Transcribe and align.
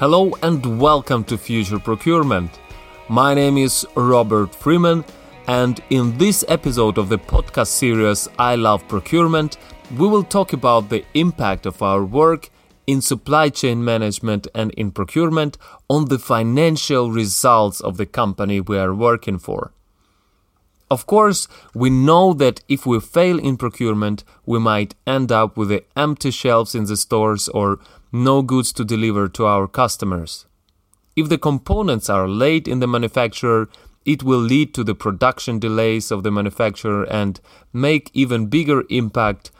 Hello 0.00 0.32
and 0.42 0.80
welcome 0.80 1.24
to 1.24 1.36
Future 1.36 1.78
Procurement. 1.78 2.58
My 3.10 3.34
name 3.34 3.58
is 3.58 3.86
Robert 3.94 4.54
Freeman, 4.54 5.04
and 5.46 5.78
in 5.90 6.16
this 6.16 6.42
episode 6.48 6.96
of 6.96 7.10
the 7.10 7.18
podcast 7.18 7.66
series 7.66 8.26
I 8.38 8.54
Love 8.54 8.88
Procurement, 8.88 9.58
we 9.98 10.08
will 10.08 10.24
talk 10.24 10.54
about 10.54 10.88
the 10.88 11.04
impact 11.12 11.66
of 11.66 11.82
our 11.82 12.02
work 12.02 12.48
in 12.86 13.02
supply 13.02 13.50
chain 13.50 13.84
management 13.84 14.48
and 14.54 14.70
in 14.70 14.90
procurement 14.90 15.58
on 15.90 16.06
the 16.06 16.18
financial 16.18 17.10
results 17.10 17.82
of 17.82 17.98
the 17.98 18.06
company 18.06 18.58
we 18.58 18.78
are 18.78 18.94
working 18.94 19.38
for. 19.38 19.74
Of 20.90 21.04
course, 21.04 21.46
we 21.74 21.90
know 21.90 22.32
that 22.32 22.62
if 22.68 22.86
we 22.86 23.00
fail 23.00 23.38
in 23.38 23.58
procurement, 23.58 24.24
we 24.46 24.58
might 24.60 24.94
end 25.06 25.30
up 25.30 25.58
with 25.58 25.68
the 25.68 25.84
empty 25.94 26.30
shelves 26.30 26.74
in 26.74 26.86
the 26.86 26.96
stores 26.96 27.50
or 27.50 27.78
no 28.12 28.42
goods 28.42 28.72
to 28.72 28.84
deliver 28.84 29.28
to 29.28 29.46
our 29.46 29.66
customers. 29.66 30.46
If 31.16 31.28
the 31.28 31.38
components 31.38 32.08
are 32.08 32.28
late 32.28 32.68
in 32.68 32.80
the 32.80 32.86
manufacturer, 32.86 33.68
it 34.04 34.22
will 34.22 34.38
lead 34.38 34.74
to 34.74 34.84
the 34.84 34.94
production 34.94 35.58
delays 35.58 36.10
of 36.10 36.22
the 36.22 36.30
manufacturer 36.30 37.04
and 37.04 37.40
make 37.72 38.10
even 38.14 38.46
bigger 38.46 38.84
impact 38.88 39.50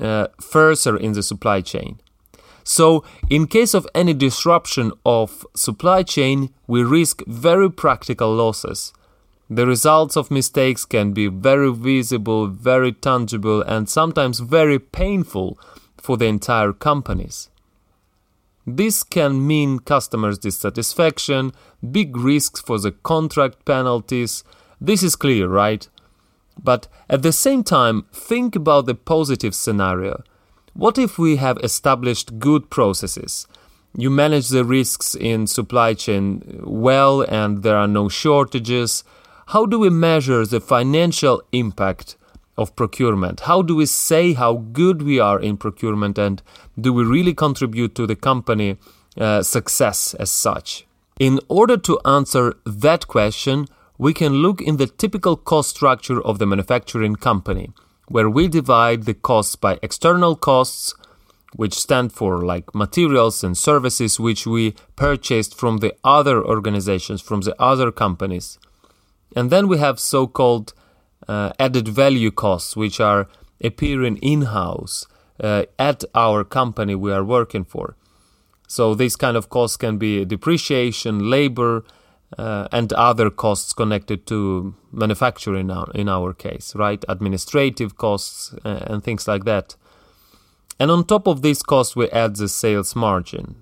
uh, 0.00 0.28
further 0.40 0.96
in 0.96 1.12
the 1.12 1.22
supply 1.22 1.60
chain. 1.60 2.00
So, 2.64 3.04
in 3.28 3.46
case 3.46 3.74
of 3.74 3.86
any 3.94 4.14
disruption 4.14 4.92
of 5.04 5.46
supply 5.54 6.02
chain, 6.02 6.52
we 6.66 6.82
risk 6.82 7.22
very 7.26 7.70
practical 7.70 8.34
losses. 8.34 8.92
The 9.50 9.66
results 9.66 10.16
of 10.16 10.30
mistakes 10.30 10.86
can 10.86 11.12
be 11.12 11.26
very 11.26 11.70
visible, 11.72 12.46
very 12.46 12.92
tangible, 12.92 13.60
and 13.60 13.88
sometimes 13.88 14.40
very 14.40 14.78
painful 14.78 15.58
for 15.98 16.16
the 16.16 16.24
entire 16.24 16.72
companies. 16.72 17.50
This 18.66 19.02
can 19.02 19.46
mean 19.46 19.78
customers' 19.78 20.38
dissatisfaction, 20.38 21.52
big 21.90 22.16
risks 22.16 22.60
for 22.60 22.78
the 22.78 22.92
contract 22.92 23.64
penalties. 23.64 24.42
This 24.80 25.02
is 25.02 25.16
clear, 25.16 25.48
right? 25.48 25.86
But 26.62 26.88
at 27.08 27.22
the 27.22 27.32
same 27.32 27.62
time, 27.64 28.06
think 28.12 28.56
about 28.56 28.86
the 28.86 28.94
positive 28.94 29.54
scenario. 29.54 30.22
What 30.72 30.98
if 30.98 31.18
we 31.18 31.36
have 31.36 31.58
established 31.58 32.38
good 32.38 32.70
processes? 32.70 33.46
You 33.96 34.10
manage 34.10 34.48
the 34.48 34.64
risks 34.64 35.14
in 35.14 35.46
supply 35.46 35.94
chain 35.94 36.60
well 36.64 37.22
and 37.22 37.62
there 37.62 37.76
are 37.76 37.86
no 37.86 38.08
shortages. 38.08 39.04
How 39.48 39.66
do 39.66 39.78
we 39.78 39.90
measure 39.90 40.44
the 40.44 40.60
financial 40.60 41.42
impact 41.52 42.16
of 42.56 42.76
procurement? 42.76 43.40
How 43.40 43.62
do 43.62 43.76
we 43.76 43.86
say 43.86 44.32
how 44.32 44.54
good 44.54 45.02
we 45.02 45.18
are 45.18 45.40
in 45.40 45.56
procurement 45.56 46.18
and 46.18 46.42
do 46.80 46.92
we 46.92 47.04
really 47.04 47.34
contribute 47.34 47.94
to 47.96 48.06
the 48.06 48.16
company 48.16 48.76
uh, 49.18 49.42
success 49.42 50.14
as 50.14 50.30
such? 50.30 50.86
In 51.18 51.40
order 51.48 51.76
to 51.76 52.00
answer 52.04 52.56
that 52.64 53.06
question, 53.06 53.66
we 53.98 54.12
can 54.12 54.34
look 54.34 54.60
in 54.60 54.76
the 54.76 54.86
typical 54.86 55.36
cost 55.36 55.70
structure 55.70 56.20
of 56.20 56.38
the 56.38 56.46
manufacturing 56.46 57.16
company 57.16 57.70
where 58.08 58.28
we 58.28 58.48
divide 58.48 59.04
the 59.04 59.14
costs 59.14 59.56
by 59.56 59.78
external 59.82 60.36
costs, 60.36 60.94
which 61.54 61.74
stand 61.74 62.12
for 62.12 62.44
like 62.44 62.74
materials 62.74 63.44
and 63.44 63.56
services 63.56 64.18
which 64.18 64.46
we 64.46 64.74
purchased 64.96 65.54
from 65.54 65.78
the 65.78 65.94
other 66.02 66.44
organizations, 66.44 67.22
from 67.22 67.42
the 67.42 67.54
other 67.62 67.92
companies. 67.92 68.58
And 69.36 69.50
then 69.50 69.68
we 69.68 69.78
have 69.78 69.98
so 69.98 70.26
called 70.26 70.74
uh, 71.28 71.52
added 71.58 71.88
value 71.88 72.30
costs, 72.30 72.76
which 72.76 73.00
are 73.00 73.28
appearing 73.62 74.16
in 74.18 74.42
house 74.42 75.06
uh, 75.40 75.64
at 75.78 76.04
our 76.14 76.44
company 76.44 76.94
we 76.94 77.12
are 77.12 77.24
working 77.24 77.64
for. 77.64 77.96
So 78.66 78.94
these 78.94 79.16
kind 79.16 79.36
of 79.36 79.48
costs 79.48 79.76
can 79.76 79.98
be 79.98 80.24
depreciation, 80.24 81.30
labor, 81.30 81.84
uh, 82.38 82.66
and 82.72 82.92
other 82.94 83.30
costs 83.30 83.72
connected 83.72 84.26
to 84.26 84.74
manufacturing 84.90 85.70
in 85.94 86.08
our 86.08 86.32
case, 86.32 86.74
right? 86.74 87.04
Administrative 87.08 87.96
costs 87.96 88.54
uh, 88.64 88.86
and 88.86 89.04
things 89.04 89.28
like 89.28 89.44
that. 89.44 89.76
And 90.80 90.90
on 90.90 91.04
top 91.04 91.28
of 91.28 91.42
these 91.42 91.62
costs, 91.62 91.94
we 91.94 92.10
add 92.10 92.36
the 92.36 92.48
sales 92.48 92.96
margin. 92.96 93.56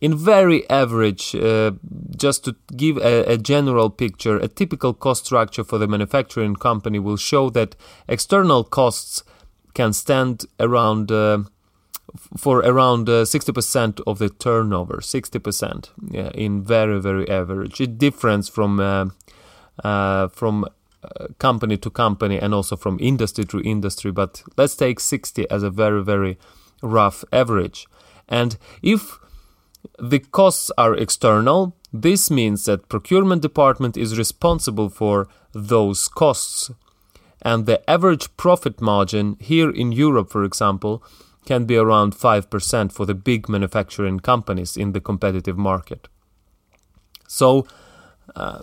In 0.00 0.16
very 0.16 0.68
average, 0.68 1.34
uh, 1.34 1.72
just 2.16 2.44
to 2.44 2.56
give 2.76 2.98
a, 2.98 3.24
a, 3.32 3.38
general 3.38 3.88
picture, 3.88 4.36
a 4.36 4.48
typical 4.48 4.92
cost 4.92 5.24
structure 5.24 5.64
for 5.64 5.78
the 5.78 5.86
manufacturing 5.86 6.56
company 6.56 6.98
will 6.98 7.16
show 7.16 7.48
that 7.50 7.74
external 8.06 8.64
costs 8.64 9.22
can 9.72 9.92
stand 9.92 10.44
around 10.60 11.10
uh, 11.10 11.38
for 12.36 12.58
around 12.60 13.08
uh, 13.08 13.24
60% 13.24 14.00
of 14.06 14.18
the 14.18 14.28
turnover 14.28 14.98
60% 14.98 15.90
yeah, 16.10 16.30
in 16.34 16.62
very 16.62 17.00
very 17.00 17.28
average. 17.28 17.80
It 17.80 17.98
differs 17.98 18.48
from 18.48 18.80
uh, 18.80 19.06
uh, 19.82 20.28
from 20.28 20.64
uh, 21.02 21.26
company 21.38 21.76
to 21.78 21.90
company 21.90 22.38
and 22.38 22.54
also 22.54 22.76
from 22.76 22.98
industry 23.00 23.44
to 23.46 23.60
industry 23.60 24.12
but 24.12 24.42
let's 24.56 24.76
take 24.76 25.00
60 25.00 25.50
as 25.50 25.62
a 25.62 25.70
very 25.70 26.02
very 26.04 26.38
rough 26.82 27.24
average. 27.32 27.86
And 28.28 28.56
if 28.82 29.18
the 29.98 30.18
costs 30.18 30.70
are 30.76 30.94
external 30.94 31.76
this 31.92 32.30
means 32.30 32.64
that 32.64 32.88
procurement 32.88 33.40
department 33.42 33.96
is 33.96 34.18
responsible 34.18 34.88
for 34.88 35.28
those 35.52 36.08
costs 36.08 36.70
and 37.42 37.66
the 37.66 37.88
average 37.88 38.36
profit 38.36 38.80
margin 38.80 39.36
here 39.38 39.70
in 39.70 39.92
Europe 39.92 40.30
for 40.30 40.42
example 40.44 41.02
can 41.44 41.64
be 41.66 41.76
around 41.76 42.14
5% 42.14 42.92
for 42.92 43.06
the 43.06 43.14
big 43.14 43.48
manufacturing 43.48 44.18
companies 44.18 44.76
in 44.76 44.92
the 44.92 45.00
competitive 45.00 45.58
market. 45.58 46.08
So, 47.28 47.66
uh, 48.34 48.62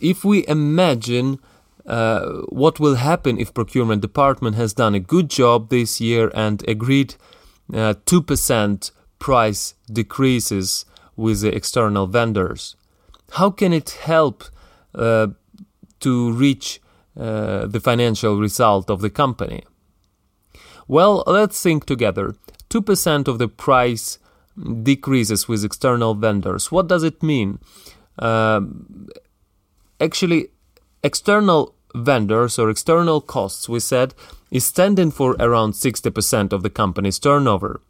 if 0.00 0.24
we 0.24 0.46
imagine 0.48 1.38
uh, 1.86 2.42
what 2.48 2.80
will 2.80 2.94
happen 2.94 3.38
if 3.38 3.52
procurement 3.52 4.00
department 4.00 4.56
has 4.56 4.72
done 4.72 4.94
a 4.94 5.00
good 5.00 5.28
job 5.28 5.68
this 5.68 6.00
year 6.00 6.30
and 6.34 6.66
agreed 6.66 7.16
uh, 7.72 7.94
2% 8.06 8.90
price 9.18 9.74
decreases 9.90 10.84
with 11.16 11.40
the 11.40 11.54
external 11.54 12.06
vendors, 12.06 12.76
how 13.32 13.50
can 13.50 13.72
it 13.72 13.90
help 13.90 14.44
uh, 14.94 15.28
to 16.00 16.32
reach 16.32 16.80
uh, 17.18 17.66
the 17.66 17.80
financial 17.80 18.38
result 18.40 18.90
of 18.90 19.00
the 19.00 19.10
company? 19.10 19.64
Well, 20.86 21.24
let's 21.26 21.60
think 21.62 21.86
together. 21.86 22.34
2% 22.70 23.28
of 23.28 23.38
the 23.38 23.48
price 23.48 24.18
decreases 24.82 25.48
with 25.48 25.64
external 25.64 26.14
vendors. 26.14 26.70
What 26.70 26.88
does 26.88 27.02
it 27.02 27.22
mean? 27.22 27.58
Um, 28.18 29.08
actually, 30.00 30.48
external 31.02 31.74
vendors 31.94 32.58
or 32.58 32.70
external 32.70 33.20
costs, 33.20 33.68
we 33.68 33.80
said, 33.80 34.14
is 34.50 34.64
standing 34.64 35.10
for 35.10 35.36
around 35.40 35.72
60% 35.72 36.52
of 36.52 36.62
the 36.62 36.70
company's 36.70 37.18
turnover. 37.18 37.80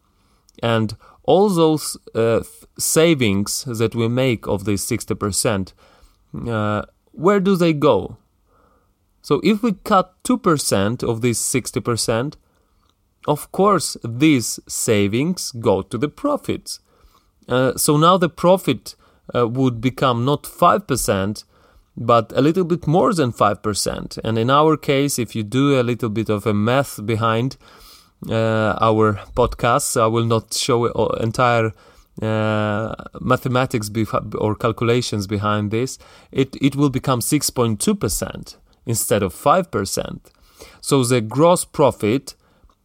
And 0.63 0.97
all 1.25 1.49
those 1.49 1.97
uh, 2.15 2.43
savings 2.79 3.65
that 3.65 3.95
we 3.95 4.09
make 4.09 4.47
of 4.47 4.65
this 4.65 4.85
60%, 4.87 5.73
uh, 6.49 6.83
where 7.13 7.41
do 7.41 7.57
they 7.57 7.73
go? 7.73 8.17
So 9.23 9.41
if 9.43 9.63
we 9.63 9.73
cut 9.73 10.15
2% 10.25 11.03
of 11.03 11.23
this 11.23 11.41
60%, 11.43 12.35
of 13.27 13.51
course, 13.53 13.97
these 14.05 14.61
savings 14.69 15.51
go 15.53 15.81
to 15.83 15.97
the 15.97 16.09
profits. 16.09 16.81
Uh, 17.49 17.75
so 17.77 17.97
now 17.97 18.19
the 18.19 18.29
profit 18.29 18.95
uh, 19.35 19.49
would 19.49 19.81
become 19.81 20.27
not 20.27 20.43
5%, 20.43 21.45
but 21.97 22.33
a 22.35 22.43
little 22.43 22.65
bit 22.65 22.87
more 22.87 23.15
than 23.15 23.33
5%. 23.33 24.19
And 24.23 24.37
in 24.37 24.51
our 24.51 24.77
case, 24.77 25.19
if 25.19 25.35
you 25.35 25.43
do 25.43 25.81
a 25.81 25.83
little 25.83 26.11
bit 26.11 26.29
of 26.29 26.47
a 26.47 26.53
math 26.53 27.05
behind 27.07 27.57
uh, 28.31 28.79
our 28.81 29.15
podcasts, 29.37 30.01
I 30.01 30.07
will 30.07 30.25
not 30.25 30.55
show 30.55 30.87
entire 31.17 31.73
uh, 32.23 32.95
mathematics 33.21 33.91
or 34.37 34.55
calculations 34.55 35.27
behind 35.27 35.71
this, 35.71 35.99
it, 36.31 36.57
it 36.61 36.77
will 36.77 36.91
become 36.91 37.21
6.2% 37.21 38.57
instead 38.87 39.23
of 39.23 39.35
5%. 39.35 40.21
So 40.81 41.03
the 41.05 41.21
gross 41.21 41.65
profit 41.65 42.35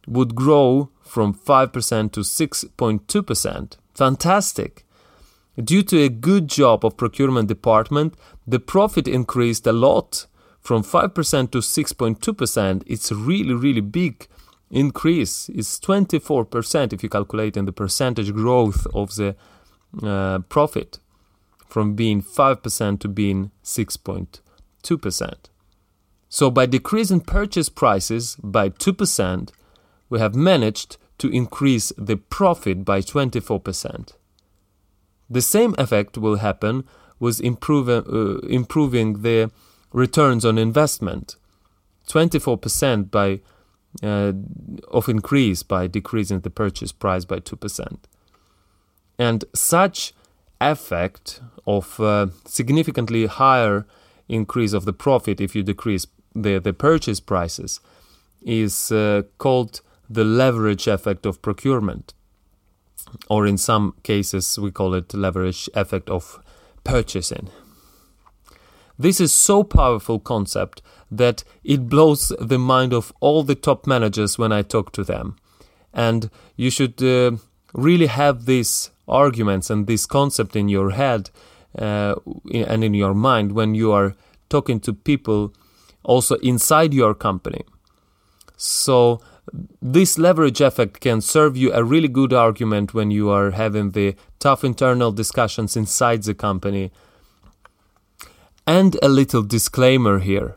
would 0.06 0.34
grow 0.34 0.90
from 1.02 1.34
5% 1.34 2.12
to 2.12 2.20
6.2%. 2.20 3.76
Fantastic! 3.94 4.84
Due 5.62 5.82
to 5.82 5.98
a 6.02 6.08
good 6.08 6.48
job 6.48 6.84
of 6.84 6.96
procurement 6.96 7.48
department, 7.48 8.14
the 8.46 8.60
profit 8.60 9.06
increased 9.06 9.66
a 9.66 9.72
lot 9.72 10.26
from 10.60 10.82
5% 10.82 11.50
to 11.50 11.58
6.2%. 11.58 12.82
It's 12.86 13.12
really, 13.12 13.54
really 13.54 13.80
big 13.80 14.26
increase. 14.70 15.48
is 15.48 15.80
24% 15.80 16.92
if 16.92 17.02
you 17.02 17.08
calculate 17.08 17.56
in 17.56 17.64
the 17.64 17.72
percentage 17.72 18.32
growth 18.32 18.86
of 18.94 19.14
the 19.16 19.36
uh, 20.02 20.38
profit 20.48 20.98
from 21.66 21.94
being 21.94 22.22
5% 22.22 23.00
to 23.00 23.08
being 23.08 23.50
6.2%. 23.64 25.34
So 26.28 26.50
by 26.50 26.66
decreasing 26.66 27.20
purchase 27.20 27.68
prices 27.68 28.36
by 28.42 28.70
2%, 28.70 29.50
we 30.08 30.18
have 30.18 30.34
managed 30.34 30.96
to 31.18 31.28
increase 31.28 31.92
the 31.98 32.16
profit 32.16 32.84
by 32.84 33.00
24%. 33.00 34.14
The 35.28 35.42
same 35.42 35.74
effect 35.78 36.16
will 36.18 36.36
happen 36.36 36.84
with 37.18 37.40
improving, 37.40 38.04
uh, 38.08 38.38
improving 38.46 39.22
the 39.22 39.50
returns 39.92 40.44
on 40.44 40.56
investment. 40.56 41.36
24% 42.08 43.10
by 43.10 43.40
uh, 44.02 44.32
of 44.88 45.08
increase 45.08 45.62
by 45.62 45.86
decreasing 45.86 46.40
the 46.40 46.50
purchase 46.50 46.92
price 46.92 47.24
by 47.24 47.38
2%. 47.40 47.98
And 49.18 49.44
such 49.54 50.12
effect 50.60 51.40
of 51.66 51.98
uh, 52.00 52.28
significantly 52.46 53.26
higher 53.26 53.86
increase 54.28 54.72
of 54.72 54.84
the 54.84 54.92
profit 54.92 55.40
if 55.40 55.56
you 55.56 55.62
decrease 55.62 56.06
the, 56.34 56.58
the 56.58 56.72
purchase 56.72 57.20
prices 57.20 57.80
is 58.42 58.92
uh, 58.92 59.22
called 59.38 59.80
the 60.08 60.24
leverage 60.24 60.86
effect 60.86 61.26
of 61.26 61.42
procurement. 61.42 62.14
Or 63.28 63.46
in 63.46 63.58
some 63.58 63.94
cases, 64.02 64.58
we 64.58 64.70
call 64.70 64.94
it 64.94 65.14
leverage 65.14 65.68
effect 65.74 66.08
of 66.08 66.38
purchasing. 66.84 67.48
This 68.98 69.20
is 69.20 69.32
so 69.32 69.64
powerful 69.64 70.18
concept 70.18 70.82
that 71.10 71.44
it 71.64 71.88
blows 71.88 72.32
the 72.40 72.58
mind 72.58 72.92
of 72.92 73.12
all 73.20 73.42
the 73.42 73.54
top 73.54 73.86
managers 73.86 74.38
when 74.38 74.52
I 74.52 74.62
talk 74.62 74.92
to 74.92 75.04
them. 75.04 75.36
And 75.92 76.30
you 76.56 76.70
should 76.70 77.02
uh, 77.02 77.32
really 77.72 78.06
have 78.06 78.46
these 78.46 78.90
arguments 79.08 79.70
and 79.70 79.86
this 79.86 80.06
concept 80.06 80.54
in 80.54 80.68
your 80.68 80.90
head 80.90 81.30
uh, 81.76 82.14
and 82.52 82.84
in 82.84 82.94
your 82.94 83.14
mind 83.14 83.52
when 83.52 83.74
you 83.74 83.92
are 83.92 84.14
talking 84.48 84.80
to 84.80 84.92
people 84.92 85.52
also 86.02 86.36
inside 86.36 86.94
your 86.94 87.14
company. 87.14 87.64
So, 88.56 89.20
this 89.82 90.18
leverage 90.18 90.60
effect 90.60 91.00
can 91.00 91.20
serve 91.20 91.56
you 91.56 91.72
a 91.72 91.82
really 91.82 92.08
good 92.08 92.32
argument 92.32 92.94
when 92.94 93.10
you 93.10 93.30
are 93.30 93.50
having 93.50 93.90
the 93.90 94.14
tough 94.38 94.62
internal 94.62 95.10
discussions 95.10 95.76
inside 95.76 96.22
the 96.22 96.34
company. 96.34 96.92
And 98.66 98.96
a 99.02 99.08
little 99.08 99.42
disclaimer 99.42 100.20
here, 100.20 100.56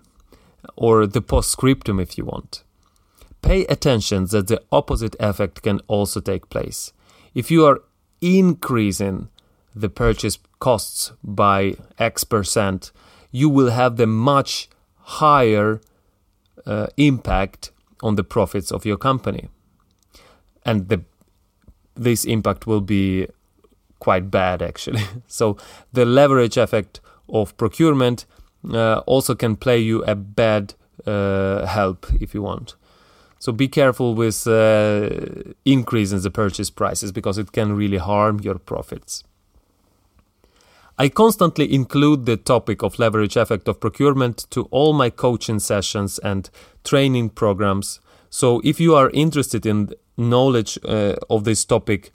or 0.83 1.07
the 1.07 1.21
postscriptum 1.21 1.97
if 1.97 2.17
you 2.17 2.25
want. 2.25 2.61
Pay 3.41 3.63
attention 3.67 4.25
that 4.31 4.47
the 4.47 4.61
opposite 4.69 5.15
effect 5.17 5.61
can 5.61 5.79
also 5.87 6.19
take 6.19 6.49
place. 6.49 6.91
If 7.33 7.49
you 7.49 7.65
are 7.65 7.79
increasing 8.19 9.29
the 9.73 9.87
purchase 9.87 10.37
costs 10.59 11.13
by 11.23 11.77
X 11.97 12.25
percent, 12.25 12.91
you 13.31 13.47
will 13.47 13.71
have 13.71 13.95
the 13.95 14.07
much 14.07 14.67
higher 15.21 15.79
uh, 16.65 16.87
impact 16.97 17.71
on 18.01 18.15
the 18.15 18.23
profits 18.25 18.69
of 18.69 18.85
your 18.85 18.97
company. 18.97 19.47
And 20.65 20.89
the, 20.89 21.05
this 21.95 22.25
impact 22.25 22.67
will 22.67 22.81
be 22.81 23.27
quite 23.99 24.29
bad 24.29 24.61
actually. 24.61 25.05
so 25.27 25.55
the 25.93 26.03
leverage 26.03 26.57
effect 26.57 26.99
of 27.29 27.55
procurement 27.55 28.25
also 29.05 29.35
can 29.35 29.55
play 29.55 29.79
you 29.79 30.03
a 30.05 30.15
bad 30.15 30.73
uh, 31.05 31.65
help 31.65 32.07
if 32.21 32.33
you 32.33 32.41
want. 32.41 32.75
So 33.39 33.51
be 33.51 33.67
careful 33.67 34.15
with 34.15 34.47
uh, 34.47 35.09
increasing 35.65 36.21
the 36.21 36.31
purchase 36.31 36.69
prices 36.69 37.11
because 37.11 37.37
it 37.37 37.51
can 37.51 37.75
really 37.75 37.97
harm 37.97 38.39
your 38.39 38.57
profits. 38.57 39.23
I 40.97 41.09
constantly 41.09 41.73
include 41.73 42.25
the 42.25 42.37
topic 42.37 42.83
of 42.83 42.99
leverage 42.99 43.35
effect 43.35 43.67
of 43.67 43.81
procurement 43.81 44.45
to 44.51 44.63
all 44.71 44.93
my 44.93 45.09
coaching 45.09 45.59
sessions 45.59 46.19
and 46.19 46.49
training 46.85 47.31
programs. 47.31 47.99
So 48.29 48.61
if 48.63 48.79
you 48.79 48.95
are 48.95 49.09
interested 49.09 49.65
in 49.65 49.93
knowledge 50.15 50.79
uh, 50.85 51.15
of 51.29 51.43
this 51.43 51.65
topic 51.65 52.11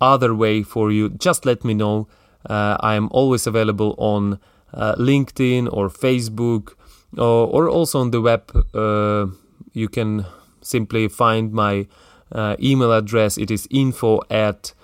other 0.00 0.34
way 0.34 0.62
for 0.62 0.92
you, 0.92 1.08
just 1.08 1.46
let 1.46 1.64
me 1.64 1.72
know. 1.72 2.06
Uh, 2.48 2.76
I 2.80 2.94
am 2.94 3.08
always 3.10 3.46
available 3.46 3.94
on 3.98 4.38
uh, 4.72 4.94
LinkedIn 4.96 5.72
or 5.72 5.88
Facebook 5.88 6.74
or, 7.16 7.46
or, 7.46 7.68
also 7.68 8.00
on 8.00 8.10
the 8.10 8.20
web. 8.20 8.50
Uh, 8.74 9.28
you 9.72 9.88
can 9.88 10.26
simply 10.60 11.06
find 11.08 11.52
my 11.52 11.86
uh, 12.32 12.56
email 12.60 12.92
address 12.92 13.38
it 13.38 13.50
is 13.50 13.66
info 13.70 14.20
at 14.30 14.74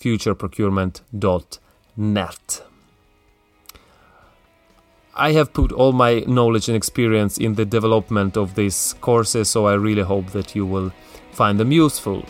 futureprocurement.net. 0.00 2.62
I 5.14 5.32
have 5.32 5.52
put 5.52 5.72
all 5.72 5.92
my 5.92 6.20
knowledge 6.20 6.68
and 6.68 6.76
experience 6.76 7.36
in 7.36 7.54
the 7.54 7.66
development 7.66 8.36
of 8.36 8.54
these 8.54 8.94
courses, 9.00 9.50
so 9.50 9.66
I 9.66 9.74
really 9.74 10.02
hope 10.02 10.30
that 10.30 10.54
you 10.54 10.64
will 10.64 10.90
find 11.32 11.60
them 11.60 11.70
useful. 11.70 12.24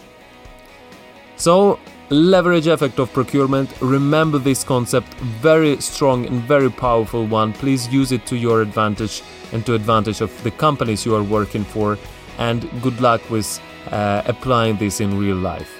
So, 1.36 1.78
leverage 2.12 2.66
effect 2.66 2.98
of 2.98 3.12
procurement, 3.12 3.70
remember 3.80 4.38
this 4.38 4.64
concept, 4.64 5.08
very 5.40 5.80
strong 5.80 6.26
and 6.26 6.42
very 6.42 6.70
powerful 6.70 7.26
one. 7.26 7.52
Please 7.52 7.88
use 7.88 8.12
it 8.12 8.26
to 8.26 8.36
your 8.36 8.60
advantage 8.60 9.22
and 9.52 9.64
to 9.66 9.74
advantage 9.74 10.20
of 10.20 10.30
the 10.42 10.50
companies 10.50 11.06
you 11.06 11.14
are 11.14 11.22
working 11.22 11.64
for 11.64 11.98
and 12.38 12.68
good 12.82 13.00
luck 13.00 13.20
with 13.30 13.60
uh, 13.90 14.22
applying 14.26 14.76
this 14.76 15.00
in 15.00 15.18
real 15.18 15.36
life. 15.36 15.70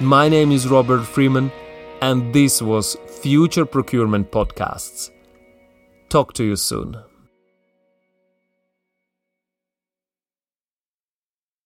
My 0.00 0.28
name 0.28 0.52
is 0.52 0.68
Robert 0.68 1.04
Freeman, 1.04 1.50
and 2.00 2.32
this 2.32 2.60
was 2.60 2.96
Future 3.20 3.64
Procurement 3.64 4.30
Podcasts. 4.30 5.10
Talk 6.08 6.32
to 6.34 6.44
you 6.44 6.56
soon. 6.56 7.11